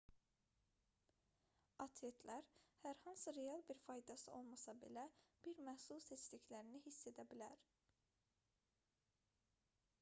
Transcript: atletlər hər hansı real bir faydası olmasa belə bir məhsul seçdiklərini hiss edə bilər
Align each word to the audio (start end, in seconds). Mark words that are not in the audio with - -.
atletlər 1.83 2.47
hər 2.85 2.97
hansı 3.03 3.33
real 3.35 3.61
bir 3.67 3.79
faydası 3.83 4.33
olmasa 4.39 4.75
belə 4.85 5.03
bir 5.47 5.61
məhsul 5.67 6.01
seçdiklərini 6.07 6.81
hiss 6.87 6.99
edə 7.13 7.27
bilər 7.35 7.61